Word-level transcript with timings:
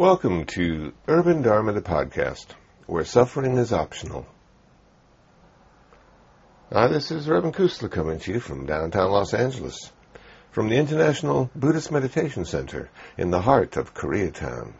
Welcome 0.00 0.46
to 0.46 0.94
Urban 1.06 1.42
Dharma, 1.42 1.72
the 1.74 1.82
podcast, 1.82 2.46
where 2.86 3.04
suffering 3.04 3.58
is 3.58 3.70
optional. 3.70 4.26
Uh, 6.72 6.88
this 6.88 7.10
is 7.10 7.28
Reverend 7.28 7.54
Kusala 7.54 7.90
coming 7.90 8.18
to 8.20 8.32
you 8.32 8.40
from 8.40 8.64
downtown 8.64 9.10
Los 9.10 9.34
Angeles, 9.34 9.92
from 10.52 10.70
the 10.70 10.78
International 10.78 11.50
Buddhist 11.54 11.92
Meditation 11.92 12.46
Center 12.46 12.88
in 13.18 13.30
the 13.30 13.42
heart 13.42 13.76
of 13.76 13.92
Koreatown. 13.92 14.72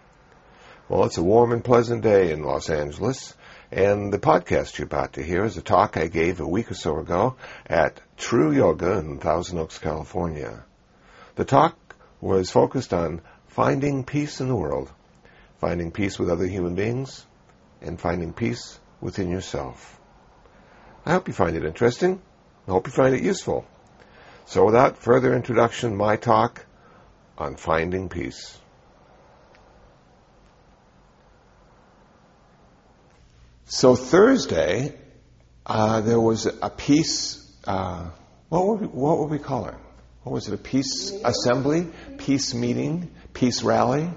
Well, 0.89 1.05
it's 1.05 1.19
a 1.19 1.23
warm 1.23 1.53
and 1.53 1.63
pleasant 1.63 2.03
day 2.03 2.33
in 2.33 2.43
Los 2.43 2.71
Angeles, 2.71 3.37
and 3.71 4.11
the 4.11 4.19
podcast 4.19 4.79
you're 4.79 4.87
about 4.87 5.13
to 5.13 5.23
hear 5.23 5.45
is 5.45 5.59
a 5.59 5.61
talk 5.61 5.99
I 5.99 6.07
gave 6.07 6.41
a 6.41 6.49
week 6.49 6.71
or 6.71 6.75
so 6.75 6.99
ago 6.99 7.37
at 7.67 8.01
True 8.17 8.53
Yoga 8.53 8.97
in 8.97 9.19
Thousand 9.19 9.59
Oaks, 9.59 9.79
California. 9.79 10.65
The 11.35 11.45
talk 11.45 11.77
was 12.23 12.51
focused 12.51 12.95
on 12.95 13.21
finding 13.49 14.05
peace 14.05 14.41
in 14.41 14.49
the 14.49 14.57
world, 14.57 14.91
finding 15.61 15.93
peace 15.93 16.19
with 16.19 16.31
other 16.31 16.47
human 16.47 16.75
beings, 16.75 17.27
and 17.83 18.01
finding 18.01 18.33
peace 18.33 18.79
within 19.01 19.31
yourself. 19.31 19.99
I 21.05 21.13
hope 21.13 21.29
you 21.29 21.35
find 21.35 21.57
it 21.57 21.65
interesting. 21.65 22.21
I 22.67 22.71
hope 22.71 22.87
you 22.87 22.93
find 22.93 23.15
it 23.15 23.23
useful. 23.23 23.67
So 24.47 24.65
without 24.65 24.99
further 24.99 25.35
introduction, 25.35 25.97
my 25.97 26.17
talk 26.17 26.65
on 27.39 27.57
finding 27.57 28.09
peace. 28.09 28.59
So 33.67 33.95
Thursday, 33.95 34.95
uh, 35.65 36.01
there 36.01 36.21
was 36.21 36.47
a 36.47 36.71
peace. 36.71 37.49
Uh, 37.65 38.11
what 38.49 38.67
would 38.67 38.81
we, 38.81 38.87
what 38.89 39.19
would 39.19 39.31
we 39.31 39.39
call 39.39 39.67
it? 39.67 39.75
What 40.23 40.33
was 40.33 40.49
it? 40.49 40.55
A 40.55 40.59
peace 40.59 41.13
assembly, 41.25 41.87
peace 42.19 42.53
meeting, 42.53 43.11
peace 43.33 43.63
rally, 43.63 44.11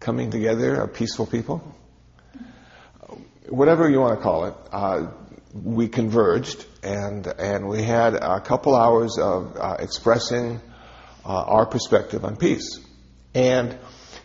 coming 0.00 0.30
together 0.30 0.80
of 0.82 0.94
peaceful 0.94 1.26
people. 1.26 1.62
Whatever 3.48 3.88
you 3.88 4.00
want 4.00 4.18
to 4.18 4.22
call 4.22 4.44
it, 4.46 4.54
uh, 4.70 5.06
we 5.54 5.88
converged 5.88 6.64
and 6.82 7.26
and 7.26 7.68
we 7.68 7.82
had 7.82 8.14
a 8.14 8.40
couple 8.40 8.74
hours 8.74 9.18
of 9.18 9.56
uh, 9.56 9.76
expressing 9.78 10.60
uh, 11.24 11.28
our 11.28 11.66
perspective 11.66 12.24
on 12.24 12.36
peace. 12.36 12.80
And 13.34 13.78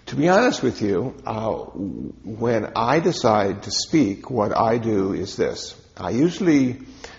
to 0.08 0.16
be 0.16 0.28
honest 0.30 0.62
with 0.62 0.82
you, 0.82 1.16
uh, 1.26 1.54
when 1.54 2.74
I 2.76 3.00
decide 3.00 3.64
to 3.64 3.72
speak, 3.72 4.30
what 4.30 4.56
I 4.56 4.78
do 4.78 5.14
is 5.14 5.38
this. 5.38 5.80
I 5.96 6.10
usually 6.10 6.74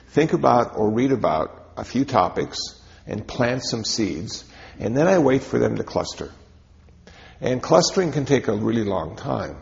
think 0.09 0.33
about 0.33 0.77
or 0.77 0.91
read 0.91 1.13
about 1.13 1.73
a 1.77 1.85
few 1.85 2.05
topics 2.05 2.59
and 3.07 3.27
plant 3.27 3.63
some 3.65 3.85
seeds, 3.85 4.45
and 4.79 4.97
then 4.97 5.07
I 5.07 5.19
wait 5.19 5.43
for 5.43 5.59
them 5.59 5.77
to 5.77 5.85
cluster. 5.85 6.31
And 7.41 7.63
clustering 7.63 8.13
can 8.13 8.25
take 8.25 8.49
a 8.49 8.55
really 8.55 8.85
long 8.85 9.17
time 9.17 9.57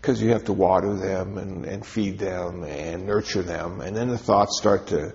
because 0.00 0.20
you 0.20 0.30
have 0.30 0.44
to 0.44 0.52
water 0.52 0.94
them 0.94 1.38
and, 1.38 1.64
and 1.64 1.86
feed 1.86 2.18
them 2.18 2.64
and 2.64 3.06
nurture 3.06 3.42
them, 3.42 3.80
and 3.80 3.96
then 3.96 4.08
the 4.08 4.18
thoughts 4.18 4.58
start 4.58 4.88
to 4.88 5.14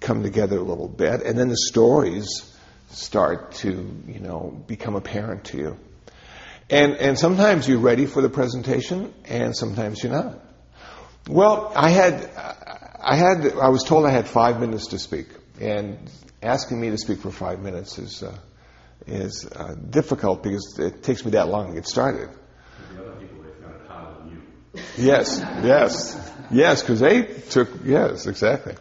come 0.00 0.22
together 0.22 0.58
a 0.58 0.62
little 0.62 0.88
bit, 0.88 1.22
and 1.22 1.38
then 1.38 1.48
the 1.48 1.56
stories 1.56 2.54
start 2.90 3.52
to, 3.52 3.70
you 4.06 4.20
know, 4.20 4.62
become 4.66 4.94
apparent 4.94 5.44
to 5.44 5.56
you. 5.56 5.78
And, 6.68 6.96
and 6.96 7.18
sometimes 7.18 7.66
you're 7.66 7.78
ready 7.78 8.06
for 8.06 8.20
the 8.20 8.28
presentation, 8.28 9.14
and 9.24 9.56
sometimes 9.56 10.02
you're 10.02 10.12
not. 10.12 10.38
Well, 11.28 11.72
I 11.74 11.90
had, 11.90 12.28
I 13.00 13.16
had, 13.16 13.54
I 13.54 13.68
was 13.70 13.84
told 13.84 14.04
I 14.04 14.10
had 14.10 14.28
five 14.28 14.60
minutes 14.60 14.88
to 14.88 14.98
speak, 14.98 15.28
and 15.60 15.98
asking 16.42 16.80
me 16.80 16.90
to 16.90 16.98
speak 16.98 17.20
for 17.20 17.30
five 17.30 17.60
minutes 17.60 17.98
is, 17.98 18.22
uh, 18.22 18.36
is 19.06 19.46
uh, 19.54 19.74
difficult 19.74 20.42
because 20.42 20.78
it 20.78 21.02
takes 21.02 21.24
me 21.24 21.32
that 21.32 21.48
long 21.48 21.68
to 21.68 21.74
get 21.74 21.86
started. 21.86 22.28
Yes, 24.98 25.40
yes, 25.62 26.32
yes, 26.50 26.82
because 26.82 27.00
they 27.00 27.22
took, 27.22 27.68
yes, 27.84 28.26
exactly. 28.26 28.74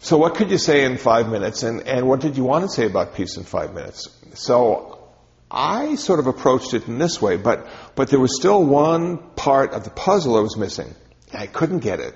So 0.00 0.16
what 0.16 0.36
could 0.36 0.50
you 0.50 0.58
say 0.58 0.84
in 0.84 0.96
five 0.96 1.28
minutes, 1.28 1.62
and, 1.62 1.86
and 1.88 2.06
what 2.06 2.20
did 2.20 2.36
you 2.36 2.44
want 2.44 2.64
to 2.64 2.70
say 2.70 2.86
about 2.86 3.14
peace 3.14 3.36
in 3.36 3.44
five 3.44 3.74
minutes? 3.74 4.08
So 4.34 5.08
I 5.50 5.96
sort 5.96 6.20
of 6.20 6.26
approached 6.26 6.74
it 6.74 6.86
in 6.86 6.98
this 6.98 7.20
way, 7.20 7.36
but, 7.36 7.66
but 7.96 8.10
there 8.10 8.20
was 8.20 8.36
still 8.36 8.62
one 8.64 9.18
part 9.18 9.72
of 9.72 9.84
the 9.84 9.90
puzzle 9.90 10.34
that 10.34 10.42
was 10.42 10.56
missing. 10.56 10.94
I 11.32 11.46
couldn't 11.46 11.80
get 11.80 12.00
it. 12.00 12.14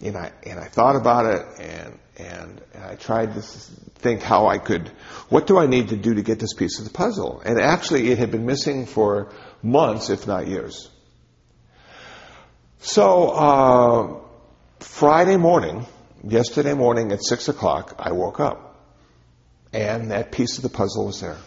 And 0.00 0.16
I, 0.16 0.32
and 0.44 0.60
I 0.60 0.66
thought 0.66 0.96
about 0.96 1.26
it 1.26 1.46
and, 1.60 1.98
and, 2.18 2.60
and 2.74 2.84
I 2.84 2.94
tried 2.94 3.34
to 3.34 3.42
think 3.42 4.22
how 4.22 4.46
I 4.46 4.58
could, 4.58 4.88
what 5.28 5.46
do 5.46 5.58
I 5.58 5.66
need 5.66 5.88
to 5.88 5.96
do 5.96 6.14
to 6.14 6.22
get 6.22 6.38
this 6.38 6.54
piece 6.54 6.78
of 6.78 6.84
the 6.84 6.92
puzzle? 6.92 7.42
And 7.44 7.60
actually 7.60 8.10
it 8.10 8.18
had 8.18 8.30
been 8.30 8.46
missing 8.46 8.86
for 8.86 9.32
months, 9.62 10.10
if 10.10 10.26
not 10.26 10.46
years. 10.46 10.88
So, 12.80 13.30
uh, 13.30 14.20
Friday 14.78 15.36
morning, 15.36 15.84
yesterday 16.22 16.74
morning 16.74 17.10
at 17.10 17.24
six 17.24 17.48
o'clock, 17.48 17.96
I 17.98 18.12
woke 18.12 18.38
up 18.38 18.68
and 19.72 20.12
that 20.12 20.30
piece 20.32 20.56
of 20.56 20.62
the 20.62 20.68
puzzle 20.68 21.06
was 21.06 21.20
there. 21.20 21.38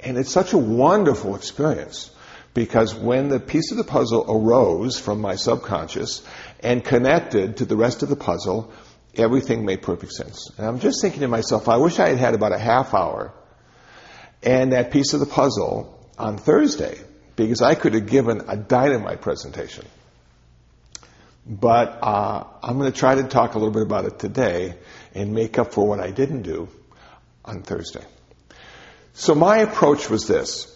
And 0.00 0.16
it's 0.16 0.30
such 0.30 0.52
a 0.52 0.58
wonderful 0.58 1.34
experience 1.34 2.10
because 2.54 2.94
when 2.94 3.28
the 3.28 3.40
piece 3.40 3.72
of 3.72 3.76
the 3.76 3.84
puzzle 3.84 4.24
arose 4.28 4.98
from 4.98 5.20
my 5.20 5.34
subconscious 5.34 6.22
and 6.60 6.84
connected 6.84 7.58
to 7.58 7.64
the 7.64 7.76
rest 7.76 8.04
of 8.04 8.08
the 8.08 8.16
puzzle, 8.16 8.72
everything 9.16 9.64
made 9.64 9.82
perfect 9.82 10.12
sense. 10.12 10.50
And 10.56 10.66
I'm 10.66 10.78
just 10.78 11.02
thinking 11.02 11.20
to 11.20 11.28
myself, 11.28 11.68
I 11.68 11.76
wish 11.76 11.98
I 11.98 12.08
had 12.08 12.18
had 12.18 12.34
about 12.34 12.52
a 12.52 12.58
half 12.58 12.94
hour 12.94 13.34
and 14.42 14.72
that 14.72 14.92
piece 14.92 15.14
of 15.14 15.20
the 15.20 15.26
puzzle 15.26 16.08
on 16.16 16.38
Thursday 16.38 16.98
because 17.34 17.60
I 17.60 17.74
could 17.74 17.94
have 17.94 18.06
given 18.06 18.42
a 18.48 18.56
dynamite 18.56 19.20
presentation. 19.20 19.84
But 21.46 21.98
uh, 22.02 22.44
I'm 22.62 22.78
going 22.78 22.90
to 22.90 22.98
try 22.98 23.16
to 23.16 23.24
talk 23.24 23.54
a 23.54 23.58
little 23.58 23.72
bit 23.72 23.82
about 23.82 24.04
it 24.06 24.18
today 24.18 24.76
and 25.14 25.34
make 25.34 25.58
up 25.58 25.72
for 25.74 25.86
what 25.86 26.00
I 26.00 26.10
didn't 26.10 26.42
do 26.42 26.68
on 27.44 27.62
Thursday. 27.62 28.04
So 29.12 29.34
my 29.34 29.58
approach 29.58 30.08
was 30.08 30.26
this. 30.26 30.73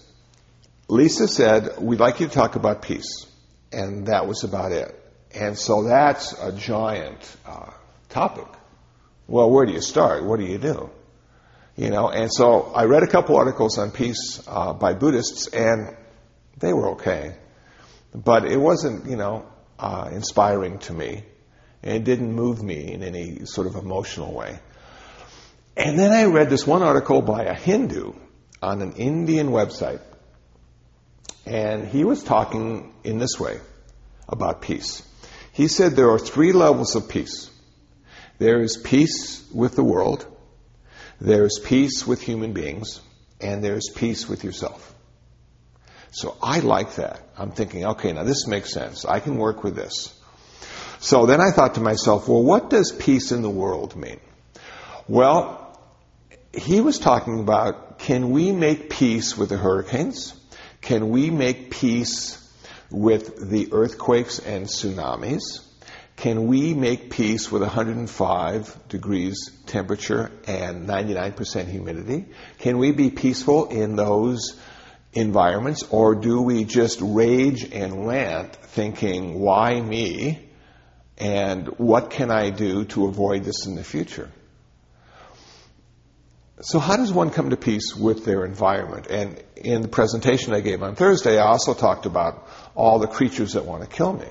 Lisa 0.89 1.29
said, 1.29 1.79
we'd 1.79 2.01
like 2.01 2.21
you 2.21 2.27
to 2.27 2.33
talk 2.33 2.57
about 2.57 2.83
peace. 2.83 3.27
And 3.73 4.07
that 4.07 4.27
was 4.27 4.45
about 4.45 4.73
it. 4.73 4.95
And 5.35 5.59
so 5.59 5.85
that's 5.85 6.33
a 6.33 6.53
giant 6.53 7.37
uh, 7.45 7.71
topic. 8.09 8.47
Well, 9.27 9.51
where 9.51 9.67
do 9.67 9.73
you 9.73 9.83
start? 9.83 10.25
What 10.25 10.41
do 10.41 10.47
you 10.47 10.57
do? 10.57 10.91
You 11.77 11.91
know, 11.91 12.09
and 12.09 12.33
so 12.33 12.73
I 12.75 12.85
read 12.85 13.03
a 13.03 13.07
couple 13.07 13.37
articles 13.37 13.79
on 13.79 13.91
peace 13.91 14.43
uh, 14.49 14.73
by 14.73 14.95
Buddhists, 14.95 15.47
and 15.49 15.95
they 16.59 16.73
were 16.73 16.93
okay. 16.93 17.37
But 18.15 18.47
it 18.47 18.57
wasn't, 18.57 19.09
you 19.09 19.17
know, 19.17 19.47
uh, 19.79 20.09
inspiring 20.11 20.79
to 20.81 20.93
me. 20.95 21.25
And 21.83 21.95
it 21.95 22.05
didn't 22.05 22.33
move 22.33 22.63
me 22.63 22.91
in 22.91 23.03
any 23.03 23.45
sort 23.45 23.67
of 23.67 23.77
emotional 23.77 24.33
way. 24.33 24.59
And 25.77 25.99
then 25.99 26.11
I 26.11 26.25
read 26.25 26.51
this 26.51 26.67
one 26.67 26.83
article 26.83 27.23
by 27.23 27.45
a 27.45 27.55
Hindu 27.55 28.15
on 28.61 28.83
an 28.83 28.95
Indian 28.95 29.51
website. 29.51 30.01
And 31.47 31.89
he 31.89 32.05
was 32.05 32.23
talking 32.23 32.93
in 33.05 33.19
this 33.19 33.39
way 33.41 33.61
about 34.29 34.61
peace. 34.61 35.03
He 35.53 35.69
said 35.69 35.97
there 35.97 36.11
are 36.11 36.19
three 36.19 36.53
levels 36.53 36.95
of 36.95 37.09
peace. 37.09 37.51
There 38.39 38.61
is 38.61 38.77
peace 38.77 39.45
with 39.53 39.75
the 39.75 39.83
world, 39.83 40.27
there 41.21 41.45
is 41.45 41.61
peace 41.65 42.07
with 42.07 42.21
human 42.21 42.53
beings, 42.53 43.01
and 43.41 43.65
there's 43.65 43.89
peace 43.95 44.29
with 44.29 44.45
yourself. 44.45 44.95
So 46.13 46.37
I 46.43 46.61
like 46.61 46.95
that. 46.95 47.21
I'm 47.37 47.51
thinking, 47.51 47.85
okay, 47.85 48.13
now 48.13 48.23
this 48.23 48.47
makes 48.47 48.73
sense. 48.73 49.05
I 49.05 49.21
can 49.21 49.37
work 49.37 49.65
with 49.65 49.75
this. 49.75 50.15
So 51.01 51.27
then 51.27 51.41
I 51.41 51.51
thought 51.51 51.75
to 51.75 51.81
myself, 51.81 52.29
well, 52.29 52.43
what 52.43 52.71
does 52.71 52.93
peace 52.93 53.33
in 53.33 53.43
the 53.43 53.51
world 53.51 53.95
mean? 53.97 54.21
Well, 55.07 55.81
he 56.53 56.81
was 56.81 56.99
talking 56.99 57.41
about 57.41 57.99
can 57.99 58.31
we 58.31 58.53
make 58.53 58.91
peace 58.91 59.37
with 59.37 59.49
the 59.49 59.57
hurricanes? 59.57 60.38
Can 60.81 61.11
we 61.11 61.31
make 61.31 61.71
peace 61.71 62.45
with 62.91 63.51
the 63.51 63.69
earthquakes 63.73 64.39
and 64.39 64.67
tsunamis? 64.67 65.61
Can 66.17 66.49
we 66.49 66.75
make 66.75 67.11
peace 67.11 67.51
with 67.53 67.63
105 67.63 68.89
degrees 68.89 69.53
temperature 69.67 70.33
and 70.47 70.89
99% 70.89 71.67
humidity? 71.67 72.27
Can 72.59 72.79
we 72.79 72.91
be 72.91 73.11
peaceful 73.11 73.67
in 73.67 73.95
those 73.95 74.59
environments 75.13 75.85
or 75.91 76.17
do 76.17 76.43
we 76.43 76.65
just 76.65 77.01
rage 77.01 77.73
and 77.73 78.07
rant 78.07 78.57
thinking, 78.57 79.39
why 79.39 79.81
me? 79.81 80.45
And 81.19 81.69
what 81.79 82.11
can 82.11 82.31
I 82.31 82.51
do 82.51 82.85
to 82.87 83.07
avoid 83.07 83.45
this 83.45 83.67
in 83.67 83.75
the 83.75 83.85
future? 83.85 84.31
So 86.61 86.81
how 86.81 86.97
does 86.97 87.13
one 87.13 87.31
come 87.31 87.51
to 87.51 87.57
peace 87.57 87.95
with 87.95 88.25
their 88.25 88.45
environment? 88.45 89.07
And 89.09 89.41
in 89.55 89.83
the 89.83 89.89
presentation 89.89 90.53
I 90.53 90.61
gave 90.61 90.83
on 90.83 90.97
Thursday, 90.97 91.39
I 91.39 91.47
also 91.47 91.73
talked 91.73 92.05
about 92.05 92.49
all 92.75 92.99
the 92.99 93.07
creatures 93.07 93.53
that 93.53 93.65
want 93.65 93.83
to 93.83 93.89
kill 93.89 94.13
me. 94.13 94.27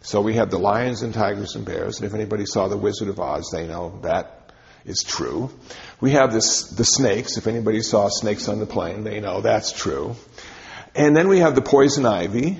So 0.00 0.22
we 0.22 0.34
have 0.34 0.50
the 0.50 0.58
lions 0.58 1.02
and 1.02 1.12
tigers 1.12 1.56
and 1.56 1.66
bears, 1.66 1.98
and 1.98 2.06
if 2.06 2.14
anybody 2.14 2.46
saw 2.46 2.68
The 2.68 2.76
Wizard 2.76 3.08
of 3.08 3.20
Oz, 3.20 3.50
they 3.52 3.66
know 3.66 3.98
that 4.02 4.52
is 4.86 5.02
true. 5.02 5.50
We 6.00 6.12
have 6.12 6.32
this, 6.32 6.70
the 6.70 6.84
snakes. 6.84 7.36
If 7.36 7.46
anybody 7.46 7.82
saw 7.82 8.08
snakes 8.08 8.48
on 8.48 8.60
the 8.60 8.66
plane, 8.66 9.04
they 9.04 9.20
know 9.20 9.40
that's 9.40 9.72
true. 9.72 10.16
And 10.94 11.14
then 11.14 11.28
we 11.28 11.40
have 11.40 11.54
the 11.54 11.62
poison 11.62 12.06
ivy 12.06 12.58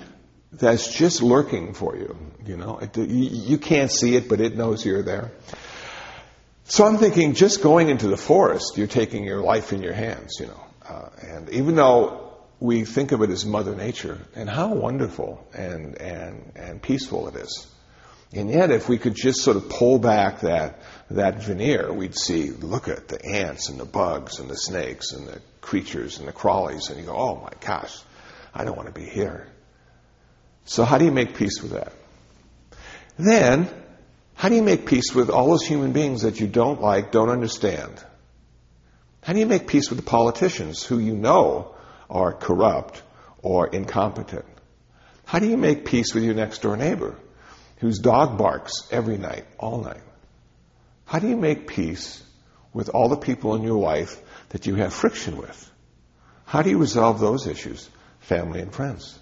that's 0.53 0.93
just 0.93 1.23
lurking 1.23 1.75
for 1.75 1.97
you. 1.97 2.17
You 2.45 2.57
know, 2.57 2.79
it, 2.79 2.97
you, 2.97 3.05
you 3.07 3.59
can't 3.59 3.91
see 3.91 4.17
it, 4.17 4.29
but 4.29 4.41
it 4.41 4.57
knows 4.57 4.85
you're 4.85 5.03
there. 5.03 5.31
So 6.71 6.85
I'm 6.85 6.99
thinking, 6.99 7.33
just 7.33 7.63
going 7.63 7.89
into 7.89 8.09
the 8.09 8.19
forest, 8.19 8.77
you're 8.77 8.87
taking 8.87 9.25
your 9.25 9.41
life 9.41 9.73
in 9.73 9.83
your 9.83 9.95
hands, 9.95 10.37
you 10.39 10.49
know. 10.49 10.65
Uh, 10.87 11.09
and 11.23 11.49
even 11.49 11.77
though 11.77 12.37
we 12.61 12.85
think 12.85 13.13
of 13.13 13.23
it 13.23 13.31
as 13.31 13.47
Mother 13.47 13.75
Nature, 13.75 14.19
and 14.35 14.51
how 14.51 14.75
wonderful 14.75 15.47
and, 15.55 15.99
and, 15.99 16.53
and 16.57 16.83
peaceful 16.83 17.29
it 17.29 17.37
is. 17.37 17.67
And 18.35 18.51
yet, 18.51 18.71
if 18.71 18.87
we 18.87 18.99
could 18.99 19.15
just 19.15 19.41
sort 19.41 19.57
of 19.57 19.71
pull 19.71 19.99
back 19.99 20.41
that, 20.41 20.83
that 21.11 21.43
veneer, 21.43 21.91
we'd 21.91 22.15
see, 22.15 22.51
look 22.51 22.89
at 22.89 23.09
the 23.09 23.25
ants 23.25 23.71
and 23.71 23.81
the 23.81 23.87
bugs 23.87 24.39
and 24.39 24.51
the 24.51 24.57
snakes 24.57 25.13
and 25.13 25.27
the 25.27 25.41
creatures 25.63 26.19
and 26.19 26.29
the 26.29 26.33
crawlies, 26.33 26.91
and 26.91 27.01
you 27.01 27.07
go, 27.07 27.17
oh 27.17 27.37
my 27.37 27.53
gosh, 27.67 27.97
I 28.55 28.65
don't 28.65 28.77
want 28.77 28.93
to 28.93 29.01
be 29.01 29.07
here. 29.07 29.47
So 30.67 30.85
how 30.85 30.99
do 30.99 31.07
you 31.07 31.13
make 31.13 31.35
peace 31.35 31.63
with 31.63 31.73
that? 31.73 31.95
Then, 33.17 33.71
how 34.39 34.49
do 34.49 34.55
you 34.55 34.63
make 34.63 34.87
peace 34.87 35.13
with 35.17 35.31
all 35.31 35.49
those 35.49 35.67
human 35.67 35.91
beings 35.91 36.23
that 36.23 36.39
you 36.39 36.47
don't 36.47 36.81
like, 36.81 37.11
don't 37.11 37.29
understand? 37.29 38.01
How 39.21 39.33
do 39.33 39.41
you 39.41 39.47
make 39.47 39.67
peace 39.67 39.91
with 39.91 39.99
the 39.99 40.05
politicians 40.05 40.85
who 40.85 41.01
you 41.01 41.17
know 41.17 41.75
are 42.09 42.33
corrupt 42.33 43.03
or 43.43 43.67
incompetent? 43.67 44.45
How 45.25 45.41
do 45.41 45.49
you 45.49 45.57
make 45.57 45.87
peace 45.87 46.15
with 46.15 46.23
your 46.23 46.35
next 46.35 46.63
door 46.63 46.77
neighbor 46.77 47.17
whose 47.79 47.99
dog 47.99 48.39
barks 48.39 48.87
every 48.93 49.19
night, 49.19 49.45
all 49.59 49.81
night? 49.81 50.05
How 51.05 51.19
do 51.19 51.27
you 51.27 51.37
make 51.37 51.67
peace 51.67 52.23
with 52.73 52.91
all 52.91 53.09
the 53.09 53.17
people 53.17 53.57
in 53.57 53.63
your 53.65 53.81
life 53.81 54.21
that 54.51 54.69
you 54.69 54.77
have 54.77 54.95
friction 54.95 55.37
with? 55.37 55.69
How 56.45 56.63
do 56.63 56.71
you 56.71 56.79
resolve 56.79 57.19
those 57.19 57.49
issues? 57.49 57.91
Family 58.21 58.61
and 58.61 58.73
friends. 58.73 59.19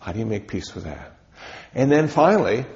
How 0.00 0.10
do 0.10 0.18
you 0.18 0.26
make 0.26 0.48
peace 0.48 0.74
with 0.74 0.82
that? 0.82 1.16
And 1.76 1.92
then 1.92 2.08
finally, 2.08 2.66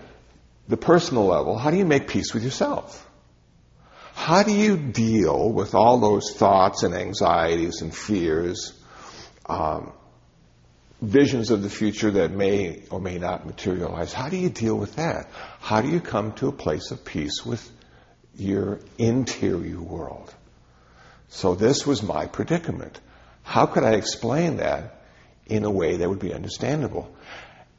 the 0.68 0.76
personal 0.76 1.26
level, 1.26 1.58
how 1.58 1.70
do 1.70 1.76
you 1.76 1.84
make 1.84 2.08
peace 2.08 2.32
with 2.32 2.42
yourself? 2.42 3.08
How 4.14 4.42
do 4.42 4.52
you 4.54 4.76
deal 4.76 5.52
with 5.52 5.74
all 5.74 5.98
those 5.98 6.34
thoughts 6.34 6.82
and 6.82 6.94
anxieties 6.94 7.82
and 7.82 7.94
fears, 7.94 8.72
um, 9.46 9.92
visions 11.02 11.50
of 11.50 11.62
the 11.62 11.68
future 11.68 12.12
that 12.12 12.30
may 12.30 12.84
or 12.90 13.00
may 13.00 13.18
not 13.18 13.44
materialize? 13.44 14.12
How 14.12 14.28
do 14.28 14.36
you 14.36 14.48
deal 14.48 14.76
with 14.76 14.96
that? 14.96 15.28
How 15.60 15.82
do 15.82 15.88
you 15.88 16.00
come 16.00 16.32
to 16.34 16.48
a 16.48 16.52
place 16.52 16.90
of 16.90 17.04
peace 17.04 17.44
with 17.44 17.68
your 18.36 18.80
interior 18.96 19.80
world? 19.80 20.32
So 21.28 21.54
this 21.54 21.86
was 21.86 22.02
my 22.02 22.26
predicament. 22.26 23.00
How 23.42 23.66
could 23.66 23.82
I 23.82 23.94
explain 23.94 24.58
that 24.58 25.02
in 25.46 25.64
a 25.64 25.70
way 25.70 25.96
that 25.96 26.08
would 26.08 26.20
be 26.20 26.32
understandable? 26.32 27.14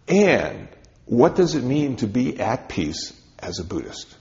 And 0.08 0.68
what 1.06 1.36
does 1.36 1.56
it 1.56 1.64
mean 1.64 1.98
to 1.98 2.08
be 2.08 2.40
at 2.40 2.68
peace 2.68 3.14
as 3.38 3.60
a 3.60 3.64
Buddhist? 3.64 4.16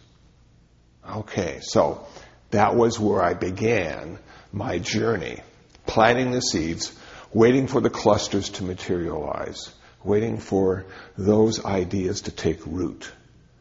Okay, 1.09 1.61
so 1.63 2.07
that 2.51 2.75
was 2.77 3.01
where 3.01 3.23
I 3.23 3.35
began 3.35 4.19
my 4.53 4.79
journey, 4.79 5.41
planting 5.87 6.31
the 6.31 6.41
seeds, 6.41 6.97
waiting 7.33 7.67
for 7.67 7.81
the 7.81 7.91
clusters 7.91 8.51
to 8.51 8.65
materialize, 8.65 9.73
waiting 10.03 10.39
for 10.39 10.85
those 11.17 11.65
ideas 11.65 12.23
to 12.23 12.31
take 12.31 12.65
root 12.67 13.11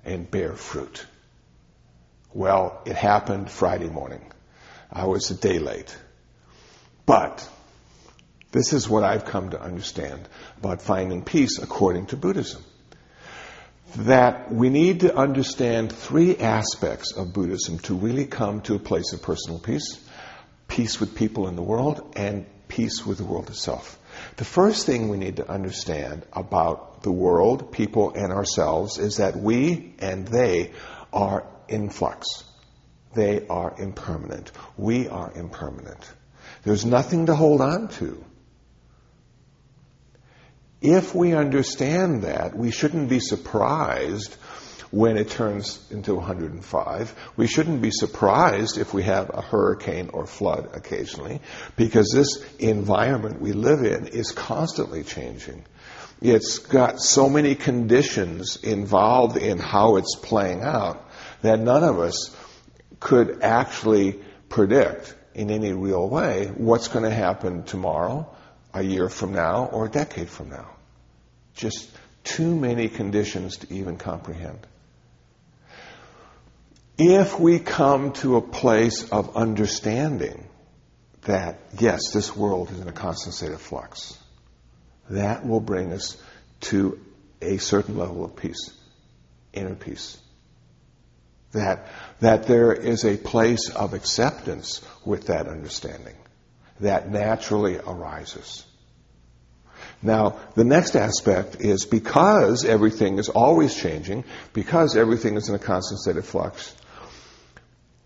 and 0.04 0.30
bear 0.30 0.54
fruit. 0.54 1.06
Well, 2.34 2.82
it 2.86 2.96
happened 2.96 3.50
Friday 3.50 3.90
morning. 3.90 4.32
I 4.92 5.06
was 5.06 5.32
a 5.32 5.36
day 5.36 5.60
late. 5.60 5.96
But 7.06 7.48
this 8.52 8.74
is 8.74 8.90
what 8.90 9.04
I've 9.04 9.26
come 9.26 9.52
to 9.52 9.62
understand 9.62 10.28
about 10.58 10.82
finding 10.82 11.24
peace 11.24 11.58
according 11.58 12.08
to 12.08 12.18
Buddhism 12.18 12.64
that 13.98 14.52
we 14.52 14.70
need 14.70 15.02
to 15.02 15.16
understand 15.16 15.92
three 15.92 16.38
aspects 16.38 17.14
of 17.14 17.34
Buddhism 17.34 17.80
to 17.80 17.96
really 17.96 18.26
come 18.26 18.62
to 18.62 18.76
a 18.76 18.80
place 18.80 19.14
of 19.14 19.22
personal 19.22 19.60
peace 19.60 20.00
peace 20.68 21.00
with 21.00 21.14
people 21.14 21.48
in 21.48 21.56
the 21.56 21.62
world 21.62 22.14
and 22.16 22.48
peace 22.68 23.06
with 23.06 23.20
the 23.20 23.24
world 23.24 23.48
itself. 23.50 24.00
The 24.38 24.46
first 24.46 24.88
thing 24.88 25.10
we 25.10 25.18
need 25.18 25.38
to 25.38 25.48
understand 25.48 26.26
about 26.34 27.04
the 27.04 27.12
world, 27.12 27.72
people, 27.72 28.14
and 28.16 28.32
ourselves 28.32 28.98
is 28.98 29.18
that 29.18 29.36
we 29.36 29.94
and 30.00 30.28
they 30.28 30.72
are 31.12 31.46
in 31.68 31.90
flux. 31.90 32.26
They 33.14 33.46
are 33.48 33.76
impermanent. 33.78 34.52
We 34.76 35.08
are 35.10 35.32
impermanent. 35.36 36.12
There's 36.64 36.86
nothing 36.86 37.28
to 37.28 37.36
hold 37.36 37.62
on 37.62 37.90
to. 38.00 38.24
If 40.84 41.16
we 41.16 41.34
understand 41.34 42.24
that, 42.24 42.56
we 42.58 42.70
shouldn't 42.70 43.08
be 43.08 43.22
surprised 43.22 44.36
when 44.92 45.18
it 45.18 45.30
turns 45.30 45.80
into 45.90 46.14
105. 46.14 47.16
We 47.38 47.48
shouldn't 47.48 47.82
be 47.82 47.90
surprised 47.90 48.78
if 48.78 48.94
we 48.94 49.04
have 49.04 49.32
a 49.34 49.42
hurricane 49.42 50.10
or 50.14 50.28
flood 50.28 50.70
occasionally, 50.74 51.40
because 51.78 52.12
this 52.14 52.44
environment 52.60 53.42
we 53.42 53.54
live 53.54 53.84
in 53.84 54.08
is 54.08 54.34
constantly 54.34 55.04
changing. 55.04 55.66
It's 56.22 56.60
got 56.60 57.00
so 57.00 57.30
many 57.30 57.56
conditions 57.56 58.58
involved 58.58 59.38
in 59.38 59.60
how 59.60 59.96
it's 59.96 60.16
playing 60.16 60.64
out 60.64 61.10
that 61.42 61.60
none 61.60 61.84
of 61.84 61.98
us 61.98 62.36
could 63.00 63.42
actually 63.42 64.20
predict 64.50 65.16
in 65.34 65.50
any 65.50 65.72
real 65.72 66.08
way 66.08 66.52
what's 66.56 66.90
going 66.90 67.04
to 67.06 67.16
happen 67.16 67.64
tomorrow, 67.64 68.30
a 68.74 68.82
year 68.82 69.10
from 69.10 69.34
now, 69.34 69.66
or 69.66 69.86
a 69.86 69.90
decade 69.90 70.30
from 70.30 70.50
now. 70.50 70.70
Just 71.54 71.90
too 72.24 72.56
many 72.56 72.90
conditions 72.90 73.58
to 73.58 73.74
even 73.74 73.98
comprehend. 73.98 74.66
If 76.98 77.40
we 77.40 77.60
come 77.60 78.14
to 78.14 78.38
a 78.38 78.42
place 78.42 79.10
of 79.10 79.36
understanding 79.36 80.48
that, 81.24 81.60
yes, 81.80 82.12
this 82.14 82.36
world 82.36 82.72
is 82.72 82.80
in 82.80 82.88
a 82.88 82.94
constant 82.94 83.36
state 83.36 83.52
of 83.52 83.62
flux, 83.62 84.18
that 85.10 85.46
will 85.46 85.60
bring 85.60 85.92
us 85.92 86.18
to 86.62 87.00
a 87.42 87.58
certain 87.58 87.98
level 87.98 88.24
of 88.24 88.36
peace, 88.36 88.72
inner 89.54 89.76
peace. 89.76 90.18
That, 91.52 91.88
that 92.20 92.48
there 92.48 92.74
is 92.74 93.06
a 93.06 93.18
place 93.18 93.70
of 93.70 93.94
acceptance 93.94 94.82
with 95.06 95.28
that 95.28 95.48
understanding 95.48 96.16
that 96.80 97.10
naturally 97.10 97.78
arises. 97.78 98.66
Now, 100.02 100.38
the 100.56 100.66
next 100.66 100.96
aspect 100.96 101.62
is 101.62 101.86
because 101.86 102.66
everything 102.66 103.20
is 103.20 103.30
always 103.30 103.76
changing, 103.76 104.26
because 104.52 104.98
everything 104.98 105.36
is 105.36 105.48
in 105.48 105.56
a 105.56 105.60
constant 105.60 106.02
state 106.02 106.18
of 106.18 106.26
flux, 106.26 106.76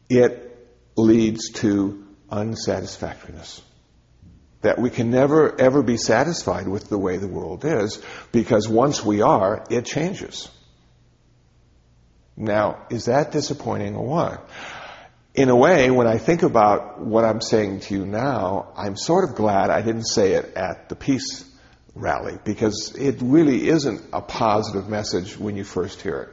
it 0.10 0.44
leads 0.96 1.50
to 1.54 2.06
unsatisfactoriness. 2.30 3.62
That 4.62 4.80
we 4.80 4.90
can 4.90 5.12
never 5.12 5.60
ever 5.60 5.82
be 5.82 5.98
satisfied 5.98 6.68
with 6.68 6.90
the 6.90 6.98
way 6.98 7.18
the 7.18 7.28
world 7.28 7.66
is, 7.66 8.02
because 8.32 8.68
once 8.68 9.04
we 9.04 9.22
are, 9.22 9.66
it 9.70 9.86
changes. 9.86 10.50
Now, 12.36 12.86
is 12.92 13.06
that 13.06 13.32
disappointing 13.32 13.96
or 13.96 14.06
what? 14.06 14.50
In 15.38 15.50
a 15.50 15.56
way, 15.56 15.92
when 15.92 16.08
I 16.08 16.18
think 16.18 16.42
about 16.42 17.00
what 17.00 17.24
I'm 17.24 17.42
saying 17.42 17.82
to 17.82 17.94
you 17.94 18.08
now, 18.08 18.70
I'm 18.76 18.98
sort 18.98 19.30
of 19.30 19.36
glad 19.36 19.70
I 19.70 19.84
didn't 19.84 20.08
say 20.08 20.32
it 20.32 20.56
at 20.56 20.90
the 20.90 20.96
peace 20.96 21.46
rally 21.94 22.40
because 22.44 22.96
it 22.96 23.18
really 23.22 23.70
isn't 23.70 24.02
a 24.12 24.20
positive 24.20 24.90
message 24.90 25.38
when 25.38 25.56
you 25.56 25.64
first 25.64 26.02
hear 26.02 26.22
it. 26.22 26.30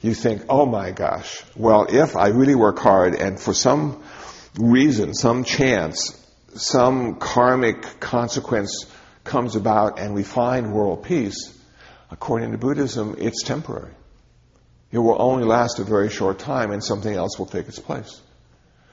You 0.00 0.14
think, 0.14 0.46
oh 0.48 0.64
my 0.64 0.90
gosh, 0.90 1.42
well, 1.54 1.86
if 1.90 2.16
I 2.16 2.28
really 2.28 2.54
work 2.54 2.78
hard 2.78 3.14
and 3.14 3.38
for 3.38 3.52
some 3.52 4.02
reason, 4.58 5.12
some 5.12 5.44
chance, 5.44 6.18
some 6.54 7.16
karmic 7.16 8.00
consequence 8.00 8.86
comes 9.22 9.54
about 9.54 9.98
and 9.98 10.14
we 10.14 10.22
find 10.22 10.72
world 10.72 11.04
peace, 11.04 11.54
according 12.10 12.52
to 12.52 12.58
Buddhism, 12.58 13.16
it's 13.18 13.42
temporary. 13.42 13.92
It 14.92 14.98
will 14.98 15.20
only 15.20 15.44
last 15.44 15.78
a 15.78 15.84
very 15.84 16.08
short 16.08 16.38
time 16.38 16.70
and 16.70 16.82
something 16.82 17.14
else 17.14 17.38
will 17.38 17.44
take 17.44 17.68
its 17.68 17.78
place. 17.78 18.18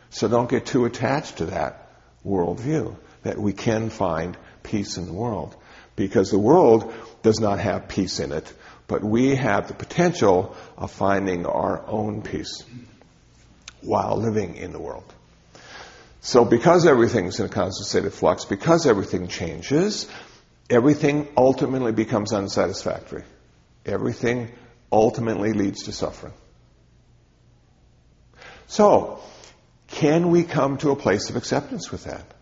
So 0.09 0.27
don't 0.27 0.49
get 0.49 0.65
too 0.65 0.85
attached 0.85 1.37
to 1.37 1.45
that 1.47 1.89
worldview 2.25 2.95
that 3.23 3.37
we 3.37 3.53
can 3.53 3.89
find 3.89 4.37
peace 4.63 4.97
in 4.97 5.05
the 5.05 5.13
world 5.13 5.55
because 5.95 6.31
the 6.31 6.39
world 6.39 6.93
does 7.23 7.39
not 7.39 7.59
have 7.59 7.87
peace 7.87 8.19
in 8.19 8.31
it, 8.31 8.51
but 8.87 9.03
we 9.03 9.35
have 9.35 9.67
the 9.67 9.73
potential 9.73 10.55
of 10.77 10.91
finding 10.91 11.45
our 11.45 11.85
own 11.87 12.21
peace 12.21 12.63
while 13.81 14.17
living 14.17 14.55
in 14.55 14.71
the 14.71 14.79
world. 14.79 15.13
So 16.21 16.45
because 16.45 16.85
everything's 16.85 17.39
in 17.39 17.45
a 17.45 17.49
constant 17.49 17.87
state 17.87 18.05
of 18.05 18.13
flux, 18.13 18.45
because 18.45 18.85
everything 18.85 19.27
changes, 19.27 20.07
everything 20.69 21.27
ultimately 21.37 21.91
becomes 21.91 22.33
unsatisfactory. 22.33 23.23
Everything 23.85 24.51
ultimately 24.91 25.53
leads 25.53 25.83
to 25.83 25.91
suffering. 25.91 26.33
So, 28.67 29.21
can 29.87 30.31
we 30.31 30.43
come 30.43 30.77
to 30.77 30.91
a 30.91 30.95
place 30.95 31.29
of 31.29 31.35
acceptance 31.35 31.91
with 31.91 32.03
that? 32.05 32.33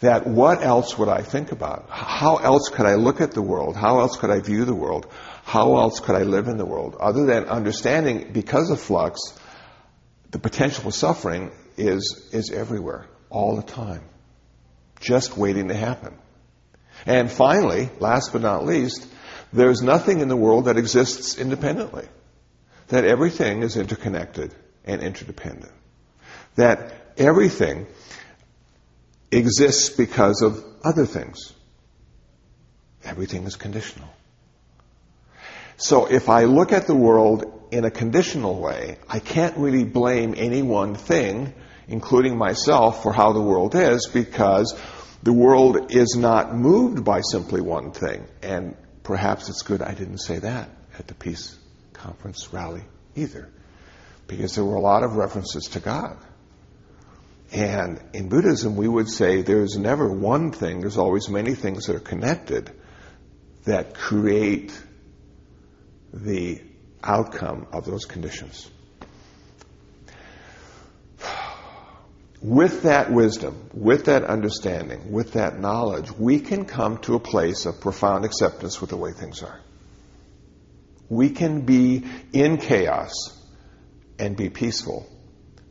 that 0.00 0.26
what 0.26 0.62
else 0.62 0.96
would 0.98 1.08
I 1.08 1.22
think 1.22 1.52
about? 1.52 1.86
How 1.90 2.36
else 2.36 2.70
could 2.70 2.86
I 2.86 2.94
look 2.94 3.20
at 3.20 3.32
the 3.32 3.42
world? 3.42 3.76
How 3.76 4.00
else 4.00 4.16
could 4.16 4.30
I 4.30 4.40
view 4.40 4.64
the 4.64 4.74
world? 4.74 5.06
How 5.44 5.76
else 5.76 6.00
could 6.00 6.14
I 6.14 6.22
live 6.22 6.48
in 6.48 6.56
the 6.56 6.64
world? 6.64 6.96
Other 6.98 7.26
than 7.26 7.44
understanding, 7.44 8.32
because 8.32 8.70
of 8.70 8.80
flux, 8.80 9.20
the 10.30 10.38
potential 10.38 10.84
for 10.84 10.90
suffering 10.90 11.52
is, 11.76 12.28
is 12.32 12.50
everywhere, 12.50 13.06
all 13.28 13.56
the 13.56 13.62
time, 13.62 14.02
just 15.00 15.36
waiting 15.36 15.68
to 15.68 15.74
happen. 15.74 16.16
And 17.04 17.30
finally, 17.30 17.90
last 17.98 18.32
but 18.32 18.42
not 18.42 18.64
least, 18.64 19.06
there's 19.52 19.82
nothing 19.82 20.20
in 20.20 20.28
the 20.28 20.36
world 20.36 20.64
that 20.64 20.78
exists 20.78 21.38
independently. 21.38 22.08
That 22.88 23.04
everything 23.04 23.62
is 23.62 23.76
interconnected 23.76 24.54
and 24.84 25.02
interdependent. 25.02 25.72
That 26.60 26.92
everything 27.16 27.86
exists 29.32 29.88
because 29.88 30.42
of 30.42 30.62
other 30.84 31.06
things. 31.06 31.54
Everything 33.02 33.44
is 33.44 33.56
conditional. 33.56 34.08
So 35.78 36.04
if 36.04 36.28
I 36.28 36.44
look 36.44 36.72
at 36.72 36.86
the 36.86 36.94
world 36.94 37.68
in 37.70 37.86
a 37.86 37.90
conditional 37.90 38.60
way, 38.60 38.98
I 39.08 39.20
can't 39.20 39.56
really 39.56 39.84
blame 39.84 40.34
any 40.36 40.60
one 40.60 40.94
thing, 40.94 41.54
including 41.88 42.36
myself, 42.36 43.02
for 43.02 43.12
how 43.12 43.32
the 43.32 43.40
world 43.40 43.74
is 43.74 44.06
because 44.12 44.78
the 45.22 45.32
world 45.32 45.90
is 45.90 46.14
not 46.18 46.54
moved 46.54 47.04
by 47.04 47.22
simply 47.22 47.62
one 47.62 47.92
thing. 47.92 48.26
And 48.42 48.76
perhaps 49.02 49.48
it's 49.48 49.62
good 49.62 49.80
I 49.80 49.94
didn't 49.94 50.18
say 50.18 50.40
that 50.40 50.68
at 50.98 51.08
the 51.08 51.14
peace 51.14 51.56
conference 51.94 52.52
rally 52.52 52.82
either, 53.16 53.48
because 54.26 54.54
there 54.54 54.64
were 54.64 54.76
a 54.76 54.82
lot 54.82 55.02
of 55.02 55.16
references 55.16 55.64
to 55.72 55.80
God. 55.80 56.18
And 57.52 58.00
in 58.12 58.28
Buddhism, 58.28 58.76
we 58.76 58.86
would 58.86 59.08
say 59.08 59.42
there's 59.42 59.76
never 59.76 60.08
one 60.08 60.52
thing, 60.52 60.80
there's 60.80 60.98
always 60.98 61.28
many 61.28 61.54
things 61.54 61.86
that 61.86 61.96
are 61.96 62.00
connected 62.00 62.70
that 63.64 63.94
create 63.94 64.72
the 66.12 66.62
outcome 67.02 67.66
of 67.72 67.84
those 67.84 68.04
conditions. 68.04 68.70
With 72.40 72.82
that 72.82 73.12
wisdom, 73.12 73.68
with 73.74 74.06
that 74.06 74.24
understanding, 74.24 75.12
with 75.12 75.32
that 75.32 75.60
knowledge, 75.60 76.10
we 76.10 76.40
can 76.40 76.64
come 76.64 76.98
to 76.98 77.14
a 77.14 77.20
place 77.20 77.66
of 77.66 77.80
profound 77.80 78.24
acceptance 78.24 78.80
with 78.80 78.90
the 78.90 78.96
way 78.96 79.12
things 79.12 79.42
are. 79.42 79.60
We 81.10 81.30
can 81.30 81.62
be 81.62 82.04
in 82.32 82.56
chaos 82.56 83.12
and 84.18 84.36
be 84.36 84.48
peaceful 84.48 85.06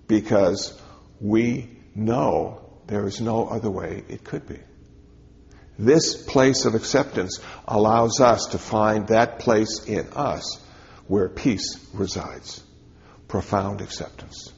because 0.08 0.80
we 1.22 1.70
know 1.96 2.62
there 2.88 3.06
is 3.08 3.22
no 3.22 3.48
other 3.48 3.70
way 3.70 4.04
it 4.10 4.24
could 4.24 4.48
be. 4.48 4.60
This 5.78 6.22
place 6.22 6.66
of 6.66 6.76
acceptance 6.76 7.40
allows 7.68 8.20
us 8.20 8.48
to 8.48 8.58
find 8.58 9.08
that 9.08 9.40
place 9.40 9.86
in 9.86 10.08
us 10.14 10.60
where 11.08 11.30
peace 11.30 11.80
resides. 11.94 12.64
Profound 13.28 13.82
acceptance. 13.82 14.52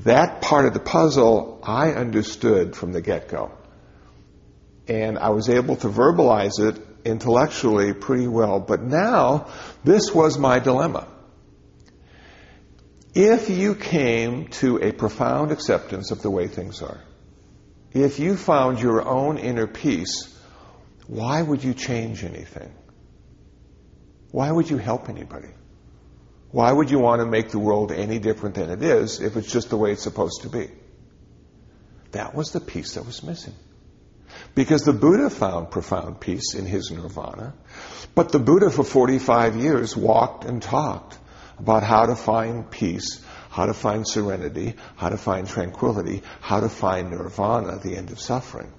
That 0.00 0.42
part 0.42 0.66
of 0.66 0.74
the 0.74 0.80
puzzle 0.80 1.60
I 1.62 1.92
understood 1.92 2.76
from 2.76 2.92
the 2.92 3.00
get 3.00 3.28
go. 3.28 3.52
And 4.86 5.18
I 5.18 5.30
was 5.30 5.48
able 5.48 5.76
to 5.76 5.88
verbalize 5.88 6.58
it 6.58 6.78
intellectually 7.04 7.94
pretty 7.94 8.26
well. 8.26 8.60
But 8.60 8.82
now, 8.82 9.48
this 9.82 10.12
was 10.12 10.36
my 10.36 10.58
dilemma. 10.58 11.08
If 13.14 13.48
you 13.48 13.76
came 13.76 14.48
to 14.58 14.78
a 14.78 14.90
profound 14.90 15.52
acceptance 15.52 16.10
of 16.10 16.20
the 16.20 16.30
way 16.30 16.48
things 16.48 16.82
are, 16.82 17.00
if 17.92 18.18
you 18.18 18.36
found 18.36 18.80
your 18.80 19.06
own 19.06 19.38
inner 19.38 19.68
piece, 19.68 20.36
why 21.06 21.40
would 21.40 21.62
you 21.62 21.74
change 21.74 22.24
anything? 22.24 22.74
Why 24.32 24.50
would 24.50 24.68
you 24.68 24.78
help 24.78 25.08
anybody? 25.08 25.50
Why 26.50 26.72
would 26.72 26.90
you 26.90 26.98
want 26.98 27.20
to 27.20 27.26
make 27.26 27.50
the 27.50 27.60
world 27.60 27.92
any 27.92 28.18
different 28.18 28.56
than 28.56 28.70
it 28.70 28.82
is 28.82 29.20
if 29.20 29.36
it's 29.36 29.52
just 29.52 29.70
the 29.70 29.76
way 29.76 29.92
it's 29.92 30.02
supposed 30.02 30.42
to 30.42 30.48
be? 30.48 30.70
That 32.10 32.34
was 32.34 32.50
the 32.50 32.60
peace 32.60 32.94
that 32.94 33.06
was 33.06 33.22
missing. 33.22 33.54
Because 34.56 34.82
the 34.82 34.92
Buddha 34.92 35.30
found 35.30 35.70
profound 35.70 36.20
peace 36.20 36.54
in 36.54 36.66
his 36.66 36.90
nirvana, 36.90 37.54
but 38.16 38.32
the 38.32 38.40
Buddha 38.40 38.70
for 38.70 38.82
45 38.82 39.56
years 39.56 39.96
walked 39.96 40.44
and 40.44 40.60
talked 40.60 41.16
about 41.58 41.82
how 41.82 42.06
to 42.06 42.16
find 42.16 42.70
peace, 42.70 43.20
how 43.50 43.66
to 43.66 43.74
find 43.74 44.06
serenity, 44.06 44.74
how 44.96 45.08
to 45.08 45.16
find 45.16 45.46
tranquility, 45.48 46.22
how 46.40 46.60
to 46.60 46.68
find 46.68 47.10
nirvana, 47.10 47.78
the 47.78 47.96
end 47.96 48.10
of 48.10 48.20
suffering. 48.20 48.72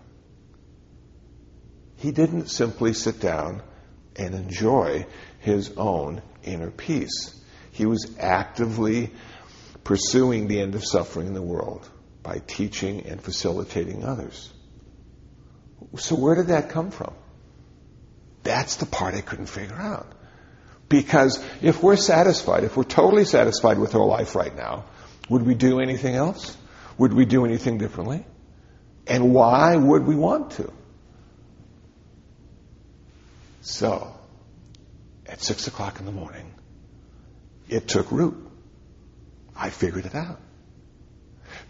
He 1.98 2.12
didn't 2.12 2.48
simply 2.48 2.94
sit 2.94 3.20
down 3.20 3.62
and 4.16 4.36
enjoy 4.36 5.06
his 5.40 5.72
own 5.78 6.22
inner 6.44 6.72
peace. 6.72 7.34
He 7.72 7.86
was 7.86 8.16
actively 8.20 9.12
pursuing 9.84 10.48
the 10.48 10.60
end 10.60 10.76
of 10.76 10.86
suffering 10.86 11.28
in 11.28 11.34
the 11.34 11.42
world 11.42 11.88
by 12.24 12.42
teaching 12.46 13.06
and 13.06 13.22
facilitating 13.22 14.04
others. 14.04 14.52
So 15.98 16.16
where 16.16 16.36
did 16.36 16.48
that 16.48 16.70
come 16.70 16.92
from? 16.92 17.14
That's 18.44 18.78
the 18.78 18.86
part 18.86 19.16
I 19.16 19.22
couldn't 19.22 19.48
figure 19.48 19.76
out. 19.76 20.12
Because 20.88 21.44
if 21.62 21.82
we're 21.82 21.96
satisfied, 21.96 22.64
if 22.64 22.78
we're 22.78 22.84
totally 22.84 23.26
satisfied 23.26 23.80
with 23.80 23.96
our 23.96 24.06
life 24.06 24.36
right 24.36 24.56
now, 24.56 24.86
would 25.30 25.44
we 25.44 25.56
do 25.56 25.80
anything 25.80 26.16
else? 26.16 26.56
Would 26.98 27.14
we 27.14 27.26
do 27.26 27.46
anything 27.46 27.78
differently? 27.78 28.26
And 29.08 29.34
why 29.34 29.76
would 29.76 30.06
we 30.06 30.16
want 30.16 30.52
to? 30.52 30.72
So, 33.62 34.14
at 35.26 35.42
six 35.42 35.68
o'clock 35.68 36.00
in 36.00 36.06
the 36.06 36.12
morning, 36.12 36.54
it 37.68 37.88
took 37.88 38.12
root. 38.12 38.38
I 39.56 39.72
figured 39.72 40.06
it 40.06 40.14
out. 40.14 40.40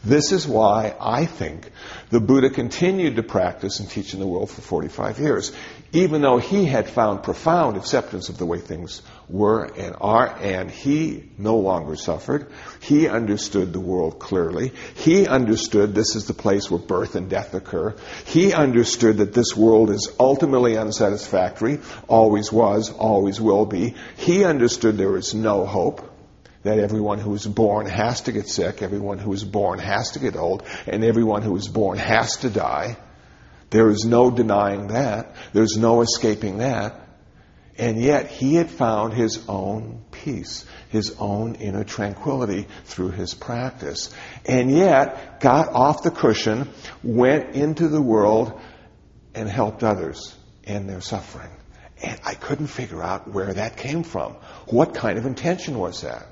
This 0.06 0.32
is 0.32 0.48
why 0.48 0.96
I 1.02 1.26
think 1.26 1.72
the 2.12 2.20
Buddha 2.20 2.52
continued 2.52 3.16
to 3.16 3.24
practice 3.24 3.80
and 3.80 3.90
teach 3.90 4.14
in 4.14 4.20
the 4.20 4.28
world 4.28 4.52
for 4.52 4.62
45 4.62 5.18
years, 5.18 5.52
even 5.94 6.22
though 6.22 6.38
he 6.38 6.66
had 6.66 6.88
found 6.88 7.24
profound 7.24 7.76
acceptance 7.76 8.30
of 8.30 8.38
the 8.38 8.46
way 8.46 8.60
things 8.60 9.02
were 9.28 9.64
and 9.64 9.96
are, 10.00 10.28
and 10.40 10.70
he 10.70 11.24
no 11.40 11.58
longer 11.58 11.96
suffered. 11.96 12.52
He 12.82 13.08
understood 13.08 13.74
the 13.74 13.80
world 13.80 14.20
clearly. 14.20 14.74
He 14.94 15.28
understood 15.28 15.96
this 15.96 16.16
is 16.16 16.28
the 16.28 16.36
place 16.36 16.70
where 16.70 16.80
birth 16.80 17.16
and 17.16 17.28
death 17.28 17.56
occur. 17.56 17.96
He 18.26 18.54
understood 18.54 19.18
that 19.18 19.34
this 19.34 19.58
world 19.58 19.90
is 19.90 20.14
ultimately 20.20 20.78
unsatisfactory, 20.78 21.80
always 22.08 22.52
was, 22.52 22.92
always 22.92 23.42
will 23.42 23.66
be. 23.66 23.96
He 24.18 24.44
understood 24.44 24.98
there 24.98 25.18
is 25.18 25.34
no 25.34 25.66
hope 25.66 26.12
that 26.66 26.80
everyone 26.80 27.20
who 27.20 27.36
is 27.36 27.46
born 27.46 27.86
has 27.86 28.22
to 28.22 28.32
get 28.32 28.50
sick, 28.50 28.82
everyone 28.82 29.20
who 29.20 29.32
is 29.34 29.44
born 29.44 29.78
has 29.78 30.12
to 30.12 30.20
get 30.20 30.36
old, 30.36 30.64
and 30.88 31.04
everyone 31.04 31.44
who 31.44 31.56
is 31.56 31.68
born 31.68 31.96
has 31.96 32.38
to 32.38 32.50
die. 32.50 32.98
There 33.70 33.92
is 33.92 34.04
no 34.04 34.32
denying 34.32 34.88
that. 34.88 35.36
There's 35.54 35.78
no 35.78 36.02
escaping 36.02 36.58
that. 36.58 37.00
And 37.78 38.02
yet 38.02 38.32
he 38.32 38.56
had 38.56 38.72
found 38.72 39.14
his 39.14 39.46
own 39.48 40.06
peace, 40.10 40.66
his 40.90 41.16
own 41.20 41.54
inner 41.54 41.84
tranquility 41.84 42.68
through 42.86 43.12
his 43.12 43.36
practice. 43.36 44.12
And 44.44 44.72
yet 44.72 45.42
got 45.42 45.68
off 45.70 46.02
the 46.02 46.10
cushion, 46.10 46.70
went 47.04 47.56
into 47.56 47.90
the 47.90 48.02
world, 48.02 48.60
and 49.36 49.48
helped 49.48 49.84
others 49.84 50.36
in 50.64 50.88
their 50.88 51.02
suffering. 51.02 51.52
And 52.02 52.20
I 52.26 52.34
couldn't 52.34 52.68
figure 52.68 53.04
out 53.04 53.28
where 53.28 53.54
that 53.54 53.78
came 53.78 54.02
from. 54.02 54.34
What 54.66 54.96
kind 54.96 55.20
of 55.20 55.28
intention 55.28 55.78
was 55.78 56.02
that? 56.02 56.26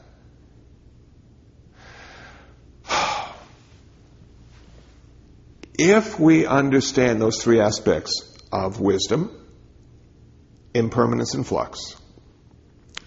If 5.77 6.19
we 6.19 6.45
understand 6.45 7.19
those 7.19 7.41
three 7.41 7.59
aspects 7.59 8.37
of 8.51 8.79
wisdom, 8.79 9.31
impermanence 10.73 11.33
and 11.33 11.45
flux, 11.45 11.95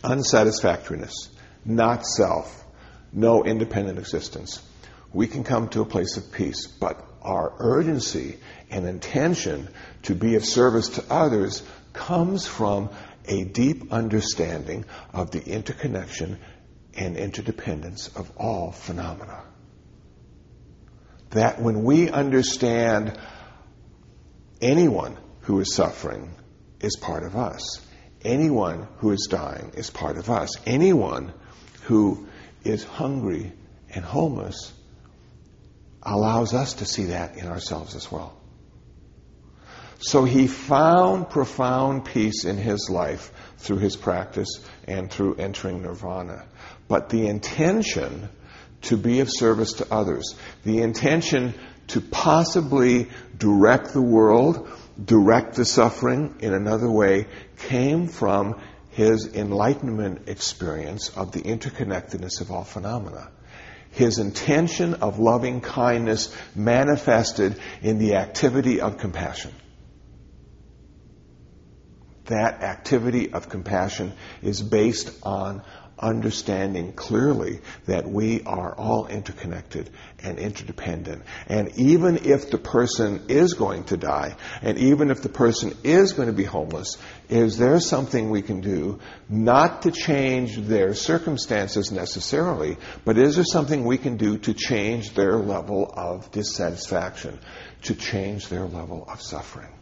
unsatisfactoriness, 0.03 1.31
not 1.65 2.05
self, 2.05 2.65
no 3.13 3.45
independent 3.45 3.99
existence, 3.99 4.61
we 5.13 5.29
can 5.29 5.45
come 5.45 5.69
to 5.69 5.81
a 5.81 5.87
place 5.87 6.17
of 6.17 6.33
peace. 6.33 6.67
But 6.67 7.05
our 7.23 7.55
urgency 7.59 8.39
and 8.69 8.87
intention 8.87 9.69
to 10.03 10.17
be 10.17 10.35
of 10.35 10.45
service 10.45 10.89
to 10.91 11.05
others 11.09 11.63
comes 11.93 12.47
from 12.47 12.91
a 13.27 13.45
deep 13.45 13.93
understanding 13.93 14.85
of 15.13 15.31
the 15.31 15.45
interconnection 15.45 16.39
and 16.95 17.17
interdependence 17.17 18.09
of 18.09 18.31
all 18.37 18.73
phenomena 18.73 19.43
that 21.31 21.61
when 21.61 21.83
we 21.83 22.11
understand 22.11 23.19
anyone 24.61 25.17
who 25.43 25.61
is 25.61 25.75
suffering 25.75 26.35
is 26.81 26.97
part 26.97 27.25
of 27.25 27.37
us, 27.37 27.81
anyone 28.23 28.89
who 28.99 29.11
is 29.11 29.29
dying 29.31 29.73
is 29.75 29.91
part 29.91 30.17
of 30.17 30.31
us, 30.31 30.51
anyone 30.67 31.33
who 31.83 32.27
is 32.65 32.85
hungry 32.85 33.53
and 33.91 34.05
homeless 34.05 34.73
allows 36.03 36.55
us 36.55 36.75
to 36.75 36.85
see 36.85 37.07
that 37.07 37.37
in 37.37 37.47
ourselves 37.47 37.95
as 37.95 38.11
well. 38.11 38.37
So 39.99 40.25
he 40.25 40.47
found 40.47 41.31
profound 41.31 42.05
peace 42.05 42.45
in 42.45 42.59
his 42.59 42.91
life 42.91 43.33
through 43.59 43.79
his 43.79 43.97
practice 43.97 44.61
and 44.87 45.11
through 45.11 45.37
entering 45.37 45.83
nirvana. 45.83 46.45
But 46.87 47.09
the 47.09 47.27
intention 47.27 48.29
to 48.87 48.97
be 48.97 49.21
of 49.21 49.29
service 49.31 49.75
to 49.75 49.93
others, 49.93 50.35
the 50.65 50.83
intention 50.83 51.55
to 51.89 52.01
possibly 52.01 53.09
direct 53.37 53.93
the 53.93 54.03
world, 54.03 54.69
direct 55.03 55.55
the 55.55 55.65
suffering 55.65 56.37
in 56.41 56.53
another 56.53 56.91
way, 56.91 57.27
came 57.69 58.09
from 58.09 58.61
his 58.91 59.35
enlightenment 59.35 60.29
experience 60.29 61.11
of 61.11 61.33
the 61.33 61.43
interconnectedness 61.43 62.41
of 62.41 62.51
all 62.51 62.65
phenomena. 62.65 63.31
His 63.91 64.19
intention 64.19 64.95
of 64.95 65.19
loving 65.19 65.61
kindness 65.61 66.35
manifested 66.55 67.59
in 67.83 67.99
the 67.99 68.17
activity 68.17 68.81
of 68.81 68.99
compassion. 68.99 69.53
That 72.27 72.63
activity 72.63 73.33
of 73.33 73.49
compassion 73.49 74.13
is 74.43 74.61
based 74.61 75.11
on 75.23 75.63
understanding 75.99 76.93
clearly 76.93 77.61
that 77.87 78.07
we 78.09 78.43
are 78.45 78.75
all 78.75 79.07
interconnected 79.07 79.91
and 80.23 80.39
interdependent. 80.39 81.23
And 81.47 81.77
even 81.79 82.19
if 82.25 82.51
the 82.51 82.59
person 82.59 83.25
is 83.29 83.55
going 83.55 83.85
to 83.85 83.97
die, 83.97 84.37
and 84.63 84.79
even 84.79 85.11
if 85.11 85.23
the 85.23 85.29
person 85.29 85.77
is 85.85 86.13
going 86.13 86.29
to 86.29 86.35
be 86.35 86.45
homeless, 86.45 86.99
is 87.29 87.57
there 87.57 87.81
something 87.81 88.31
we 88.31 88.43
can 88.43 88.61
do 88.61 89.01
not 89.29 89.83
to 89.83 89.91
change 89.91 90.57
their 90.57 90.95
circumstances 90.95 91.91
necessarily, 91.91 92.77
but 93.05 93.19
is 93.19 93.37
there 93.37 93.45
something 93.45 93.85
we 93.85 93.99
can 93.99 94.17
do 94.17 94.39
to 94.39 94.55
change 94.55 95.15
their 95.15 95.37
level 95.37 95.91
of 95.97 96.31
dissatisfaction, 96.31 97.39
to 97.83 97.95
change 97.95 98.49
their 98.49 98.65
level 98.65 99.07
of 99.09 99.23
suffering? 99.23 99.73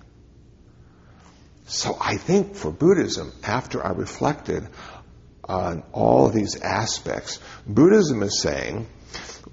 So 1.66 1.97
I 1.99 2.18
think 2.18 2.56
for 2.56 2.71
Buddhism, 2.71 3.33
after 3.42 3.85
I 3.85 3.92
reflected 3.92 4.68
on 5.48 5.82
all 5.92 6.28
these 6.28 6.60
aspects. 6.60 7.38
Buddhism 7.66 8.22
is 8.22 8.40
saying 8.40 8.86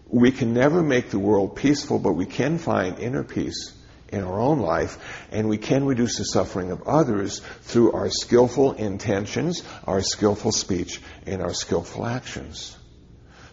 we 0.07 0.31
can 0.31 0.53
never 0.53 0.81
make 0.81 1.09
the 1.09 1.19
world 1.19 1.55
peaceful, 1.55 1.99
but 1.99 2.13
we 2.13 2.25
can 2.25 2.57
find 2.57 2.99
inner 2.99 3.23
peace 3.23 3.73
in 4.09 4.23
our 4.23 4.39
own 4.39 4.59
life, 4.59 5.25
and 5.31 5.47
we 5.47 5.57
can 5.57 5.85
reduce 5.85 6.17
the 6.17 6.25
suffering 6.25 6.71
of 6.71 6.83
others 6.83 7.39
through 7.61 7.93
our 7.93 8.09
skillful 8.09 8.73
intentions, 8.73 9.63
our 9.85 10.01
skillful 10.01 10.51
speech, 10.51 10.99
and 11.25 11.41
our 11.41 11.53
skillful 11.53 12.05
actions. 12.05 12.77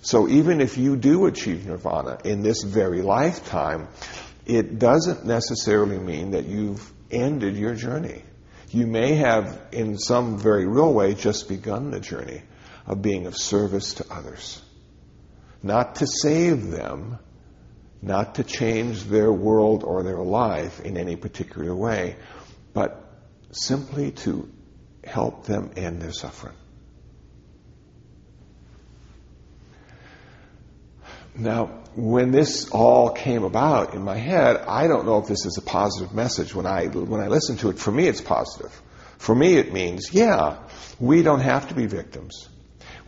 So 0.01 0.29
even 0.29 0.61
if 0.61 0.77
you 0.77 0.97
do 0.97 1.27
achieve 1.27 1.67
nirvana 1.67 2.19
in 2.25 2.43
this 2.43 2.63
very 2.63 3.03
lifetime, 3.03 3.89
it 4.47 4.79
doesn't 4.79 5.25
necessarily 5.25 5.99
mean 5.99 6.33
that 6.33 6.47
you've 6.47 6.93
ended 7.11 7.57
your 7.57 7.75
journey 7.75 8.23
you 8.71 8.87
may 8.87 9.15
have, 9.15 9.61
in 9.73 9.99
some 9.99 10.39
very 10.39 10.67
real 10.67 10.93
way, 10.93 11.15
just 11.15 11.49
begun 11.49 11.91
the 11.91 12.01
journey 12.01 12.43
of 12.87 13.03
being 13.03 13.27
of 13.27 13.37
service 13.37 13.95
to 13.95 14.07
others. 14.11 14.63
Not 15.63 15.97
to 15.97 16.07
save 16.07 16.71
them, 16.71 17.19
not 18.03 18.37
to 18.37 18.45
change 18.45 19.05
their 19.05 19.33
world 19.33 19.85
or 19.85 20.03
their 20.03 20.19
life 20.23 20.81
in 20.81 20.97
any 20.97 21.17
particular 21.17 21.75
way, 21.75 22.17
but 22.73 23.05
simply 23.51 24.13
to 24.13 24.49
help 25.05 25.45
them 25.45 25.73
end 25.77 26.01
their 26.01 26.13
suffering. 26.13 26.55
Now, 31.39 31.67
when 31.95 32.33
this 32.33 32.69
all 32.71 33.11
came 33.11 33.45
about 33.45 33.95
in 33.95 34.03
my 34.03 34.17
head, 34.17 34.57
I 34.57 34.89
don't 34.89 35.07
know 35.07 35.19
if 35.19 35.29
this 35.29 35.47
is 35.47 35.57
a 35.57 35.63
positive 35.63 36.13
message. 36.13 36.55
When 36.55 36.67
I, 36.67 36.87
when 36.87 37.21
I 37.21 37.29
listen 37.29 37.57
to 37.59 37.71
it, 37.71 37.79
for 37.79 37.93
me 37.93 38.09
it's 38.09 38.21
positive. 38.21 38.73
For 39.19 39.35
me 39.35 39.57
it 39.57 39.73
means, 39.73 40.13
yeah, 40.13 40.59
we 40.99 41.23
don't 41.23 41.41
have 41.41 41.69
to 41.69 41.75
be 41.75 41.87
victims. 41.87 42.49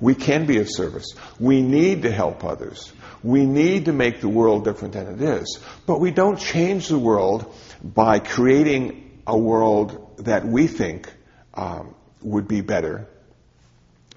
We 0.00 0.14
can 0.14 0.46
be 0.46 0.58
of 0.58 0.68
service. 0.70 1.06
We 1.38 1.60
need 1.60 2.02
to 2.02 2.12
help 2.12 2.44
others. 2.44 2.92
We 3.22 3.44
need 3.44 3.86
to 3.86 3.92
make 3.92 4.20
the 4.20 4.28
world 4.28 4.64
different 4.64 4.94
than 4.94 5.08
it 5.08 5.20
is. 5.20 5.58
But 5.86 6.00
we 6.00 6.10
don't 6.10 6.38
change 6.38 6.88
the 6.88 6.98
world 6.98 7.52
by 7.82 8.18
creating 8.18 9.22
a 9.26 9.36
world 9.36 10.24
that 10.24 10.46
we 10.46 10.68
think 10.68 11.12
um, 11.54 11.94
would 12.22 12.48
be 12.48 12.60
better. 12.60 13.08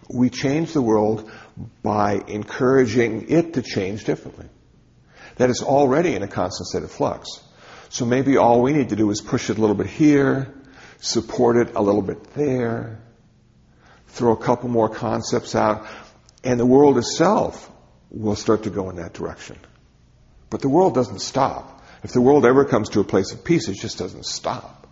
We 0.10 0.30
change 0.30 0.74
the 0.74 0.82
world 0.82 1.30
by 1.82 2.22
encouraging 2.28 3.30
it 3.30 3.54
to 3.54 3.62
change 3.62 4.06
differently. 4.06 4.48
That 5.36 5.50
it's 5.50 5.64
already 5.64 6.16
in 6.16 6.24
a 6.24 6.28
constant 6.28 6.68
state 6.68 6.84
of 6.84 6.92
flux. 6.92 7.42
So 7.90 8.06
maybe 8.06 8.38
all 8.38 8.62
we 8.62 8.74
need 8.74 8.90
to 8.90 8.96
do 8.96 9.10
is 9.12 9.22
push 9.22 9.50
it 9.50 9.58
a 9.58 9.62
little 9.62 9.76
bit 9.76 9.88
here, 9.88 10.54
support 11.00 11.58
it 11.58 11.76
a 11.76 11.82
little 11.82 12.02
bit 12.02 12.34
there, 12.34 13.00
throw 14.08 14.32
a 14.32 14.38
couple 14.38 14.70
more 14.70 14.90
concepts 14.90 15.56
out, 15.56 15.86
and 16.44 16.60
the 16.60 16.66
world 16.66 16.98
itself 16.98 17.72
will 18.10 18.36
start 18.36 18.64
to 18.64 18.70
go 18.70 18.90
in 18.90 18.98
that 18.98 19.14
direction. 19.14 19.58
But 20.50 20.62
the 20.62 20.70
world 20.70 20.94
doesn't 20.94 21.20
stop. 21.20 21.84
If 22.04 22.14
the 22.14 22.22
world 22.22 22.46
ever 22.46 22.66
comes 22.66 22.90
to 22.90 23.00
a 23.00 23.04
place 23.04 23.32
of 23.32 23.44
peace, 23.44 23.68
it 23.70 23.76
just 23.76 23.98
doesn't 23.98 24.26
stop. 24.26 24.88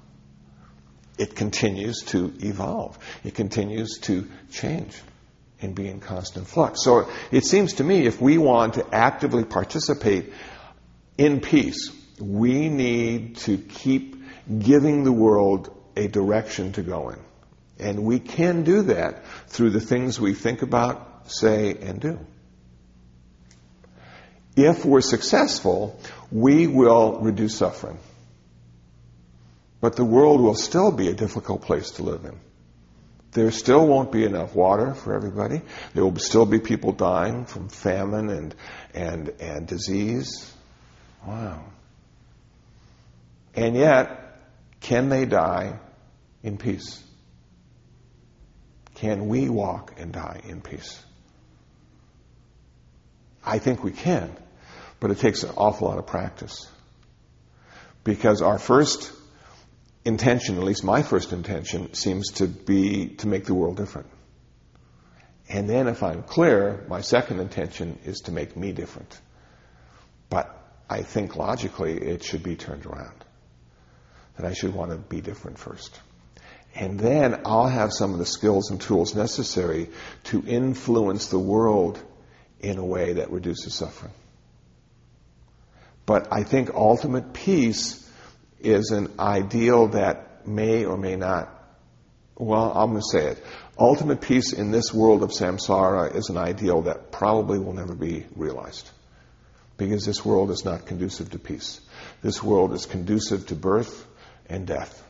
It 1.17 1.35
continues 1.35 2.01
to 2.07 2.33
evolve. 2.39 2.97
It 3.23 3.35
continues 3.35 3.99
to 4.03 4.29
change 4.51 4.99
and 5.61 5.75
be 5.75 5.87
in 5.87 5.99
constant 5.99 6.47
flux. 6.47 6.83
So 6.83 7.09
it 7.31 7.45
seems 7.45 7.73
to 7.73 7.83
me 7.83 8.05
if 8.05 8.19
we 8.19 8.37
want 8.37 8.75
to 8.75 8.85
actively 8.93 9.43
participate 9.43 10.33
in 11.17 11.39
peace, 11.39 11.91
we 12.19 12.69
need 12.69 13.37
to 13.37 13.57
keep 13.57 14.23
giving 14.59 15.03
the 15.03 15.11
world 15.11 15.75
a 15.95 16.07
direction 16.07 16.73
to 16.73 16.81
go 16.81 17.09
in. 17.09 17.19
And 17.79 18.03
we 18.03 18.19
can 18.19 18.63
do 18.63 18.83
that 18.83 19.25
through 19.47 19.71
the 19.71 19.79
things 19.79 20.19
we 20.19 20.33
think 20.33 20.61
about, 20.61 21.31
say, 21.31 21.75
and 21.75 21.99
do. 21.99 22.19
If 24.55 24.85
we're 24.85 25.01
successful, 25.01 25.99
we 26.31 26.67
will 26.67 27.19
reduce 27.21 27.55
suffering. 27.55 27.97
But 29.79 29.95
the 29.95 30.05
world 30.05 30.41
will 30.41 30.55
still 30.55 30.91
be 30.91 31.07
a 31.07 31.13
difficult 31.13 31.63
place 31.63 31.91
to 31.91 32.03
live 32.03 32.25
in. 32.25 32.39
There 33.31 33.51
still 33.51 33.87
won't 33.87 34.11
be 34.11 34.25
enough 34.25 34.53
water 34.53 34.93
for 34.93 35.13
everybody. 35.15 35.61
There 35.93 36.03
will 36.03 36.17
still 36.17 36.45
be 36.45 36.59
people 36.59 36.91
dying 36.91 37.45
from 37.45 37.69
famine 37.69 38.29
and, 38.29 38.55
and, 38.93 39.29
and 39.39 39.67
disease. 39.67 40.53
Wow. 41.25 41.63
And 43.55 43.75
yet, 43.75 44.37
can 44.81 45.09
they 45.09 45.25
die 45.25 45.79
in 46.43 46.57
peace? 46.57 47.01
Can 48.95 49.27
we 49.27 49.49
walk 49.49 49.93
and 49.97 50.11
die 50.11 50.41
in 50.47 50.61
peace? 50.61 51.01
I 53.43 53.59
think 53.59 53.83
we 53.83 53.91
can, 53.91 54.35
but 54.99 55.09
it 55.09 55.19
takes 55.19 55.43
an 55.43 55.51
awful 55.57 55.87
lot 55.87 55.97
of 55.97 56.05
practice. 56.05 56.67
Because 58.03 58.41
our 58.41 58.59
first 58.59 59.11
intention, 60.03 60.57
at 60.57 60.63
least 60.63 60.83
my 60.83 61.03
first 61.03 61.33
intention, 61.33 61.93
seems 61.93 62.31
to 62.33 62.47
be 62.47 63.07
to 63.17 63.27
make 63.27 63.45
the 63.45 63.53
world 63.53 63.77
different. 63.77 64.07
And 65.49 65.69
then 65.69 65.87
if 65.87 66.01
I'm 66.01 66.23
clear, 66.23 66.83
my 66.87 67.01
second 67.01 67.39
intention 67.39 67.99
is 68.05 68.21
to 68.21 68.31
make 68.31 68.55
me 68.55 68.71
different. 68.71 69.19
But 70.29 70.57
I 70.89 71.01
think 71.01 71.35
logically 71.35 71.97
it 71.97 72.23
should 72.23 72.41
be 72.41 72.55
turned 72.55 72.85
around. 72.85 73.25
That 74.37 74.45
I 74.45 74.53
should 74.53 74.73
want 74.73 74.91
to 74.91 74.97
be 74.97 75.19
different 75.19 75.59
first. 75.59 75.99
And 76.73 76.97
then 76.97 77.41
I'll 77.45 77.67
have 77.67 77.91
some 77.91 78.13
of 78.13 78.19
the 78.19 78.25
skills 78.25 78.71
and 78.71 78.79
tools 78.79 79.13
necessary 79.13 79.89
to 80.25 80.41
influence 80.47 81.27
the 81.27 81.39
world 81.39 82.01
in 82.61 82.77
a 82.77 82.85
way 82.85 83.13
that 83.13 83.31
reduces 83.31 83.73
suffering. 83.73 84.13
But 86.05 86.31
I 86.31 86.43
think 86.43 86.73
ultimate 86.73 87.33
peace 87.33 88.00
is 88.63 88.91
an 88.91 89.13
ideal 89.19 89.87
that 89.89 90.47
may 90.47 90.85
or 90.85 90.97
may 90.97 91.15
not, 91.15 91.49
well, 92.37 92.71
I'm 92.73 92.91
going 92.91 93.01
to 93.01 93.07
say 93.19 93.27
it. 93.27 93.43
Ultimate 93.77 94.21
peace 94.21 94.53
in 94.53 94.71
this 94.71 94.93
world 94.93 95.23
of 95.23 95.31
samsara 95.31 96.15
is 96.15 96.29
an 96.29 96.37
ideal 96.37 96.83
that 96.83 97.11
probably 97.11 97.59
will 97.59 97.73
never 97.73 97.95
be 97.95 98.25
realized. 98.35 98.89
Because 99.77 100.05
this 100.05 100.23
world 100.23 100.51
is 100.51 100.63
not 100.63 100.85
conducive 100.85 101.31
to 101.31 101.39
peace. 101.39 101.81
This 102.21 102.43
world 102.43 102.73
is 102.73 102.85
conducive 102.85 103.47
to 103.47 103.55
birth 103.55 104.05
and 104.47 104.67
death. 104.67 105.03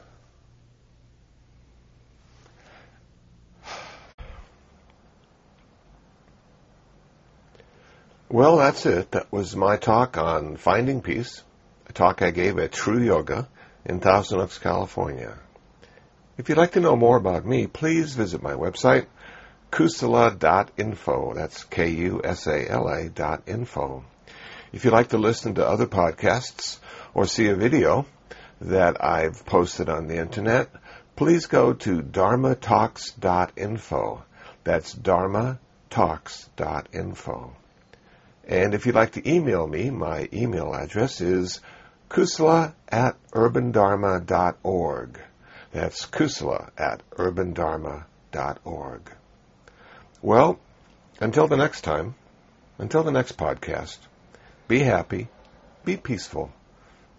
Well, 8.30 8.56
that's 8.56 8.86
it. 8.86 9.12
That 9.12 9.30
was 9.30 9.58
my 9.58 9.76
talk 9.76 10.18
on 10.18 10.56
finding 10.56 11.02
peace 11.02 11.44
a 11.92 11.94
talk 11.94 12.22
I 12.22 12.32
gave 12.32 12.58
at 12.58 12.72
True 12.72 13.04
Yoga 13.04 13.50
in 13.84 14.00
Thousand 14.00 14.40
Oaks, 14.40 14.58
California. 14.58 15.38
If 16.38 16.48
you'd 16.48 16.58
like 16.58 16.72
to 16.74 16.80
know 16.80 16.96
more 16.96 17.18
about 17.18 17.46
me, 17.46 17.68
please 17.68 18.16
visit 18.16 18.42
my 18.42 18.54
website, 18.54 19.08
kusala.info. 19.74 21.34
That's 21.34 21.66
K-U-S-A-L-A 21.66 23.10
dot 23.10 23.44
info. 23.46 24.06
If 24.72 24.86
you'd 24.86 24.94
like 24.94 25.10
to 25.10 25.18
listen 25.18 25.56
to 25.56 25.68
other 25.68 25.86
podcasts 25.86 26.80
or 27.14 27.26
see 27.26 27.48
a 27.48 27.56
video, 27.56 28.06
that 28.62 29.04
I've 29.04 29.46
posted 29.46 29.90
on 29.90 30.08
the 30.08 30.18
internet, 30.18 30.70
please 31.18 31.48
go 31.48 31.74
to 31.74 32.02
dharmatalks.info. 32.02 34.24
That's 34.64 34.96
dharmatalks.info. 34.96 37.56
And 38.48 38.74
if 38.74 38.86
you'd 38.86 38.96
like 38.96 39.12
to 39.14 39.30
email 39.30 39.68
me, 39.68 39.90
my 39.90 40.30
email 40.32 40.74
address 40.74 41.20
is 41.22 41.60
kusala 42.12 42.74
at 42.90 43.16
urbandharma.org. 43.32 45.20
That's 45.72 46.06
kusala 46.06 46.70
at 46.78 47.10
urbandharma.org. 47.12 49.12
Well, 50.22 50.60
until 51.22 51.48
the 51.48 51.56
next 51.56 51.82
time, 51.82 52.16
until 52.78 53.04
the 53.04 53.14
next 53.14 53.38
podcast, 53.38 54.00
be 54.68 54.80
happy, 54.80 55.30
be 55.86 55.96
peaceful, 55.96 56.52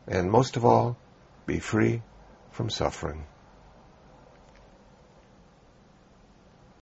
and 0.06 0.30
most 0.30 0.58
of 0.58 0.66
all, 0.66 0.98
be 1.46 1.58
free 1.58 2.02
from 2.50 2.68
suffering. 2.68 3.24